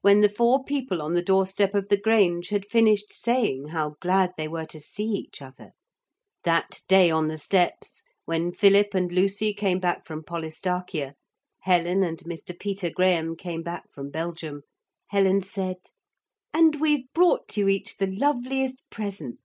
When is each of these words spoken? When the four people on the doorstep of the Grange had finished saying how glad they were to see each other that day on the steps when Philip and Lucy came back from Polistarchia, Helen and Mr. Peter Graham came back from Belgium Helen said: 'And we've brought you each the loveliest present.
When 0.00 0.22
the 0.22 0.28
four 0.28 0.64
people 0.64 1.00
on 1.00 1.12
the 1.14 1.22
doorstep 1.22 1.72
of 1.72 1.86
the 1.86 1.96
Grange 1.96 2.48
had 2.48 2.66
finished 2.66 3.12
saying 3.12 3.68
how 3.68 3.90
glad 4.00 4.32
they 4.36 4.48
were 4.48 4.64
to 4.66 4.80
see 4.80 5.04
each 5.04 5.40
other 5.40 5.70
that 6.42 6.80
day 6.88 7.12
on 7.12 7.28
the 7.28 7.38
steps 7.38 8.02
when 8.24 8.50
Philip 8.50 8.88
and 8.92 9.12
Lucy 9.12 9.54
came 9.54 9.78
back 9.78 10.04
from 10.04 10.24
Polistarchia, 10.24 11.14
Helen 11.60 12.02
and 12.02 12.18
Mr. 12.24 12.58
Peter 12.58 12.90
Graham 12.90 13.36
came 13.36 13.62
back 13.62 13.88
from 13.92 14.10
Belgium 14.10 14.62
Helen 15.10 15.42
said: 15.42 15.76
'And 16.52 16.80
we've 16.80 17.06
brought 17.14 17.56
you 17.56 17.68
each 17.68 17.98
the 17.98 18.08
loveliest 18.08 18.78
present. 18.90 19.38